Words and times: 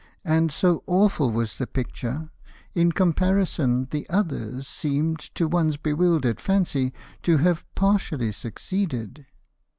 And, 0.25 0.51
so 0.51 0.83
awful 0.87 1.29
was 1.29 1.59
the 1.59 1.67
picture, 1.67 2.31
In 2.73 2.91
comparison 2.91 3.87
the 3.91 4.09
others 4.09 4.67
Seemed, 4.67 5.19
to 5.35 5.47
one's 5.47 5.77
bewildered 5.77 6.41
fancy, 6.41 6.91
To 7.21 7.37
have 7.37 7.63
partially 7.75 8.31
succeeded. 8.31 9.27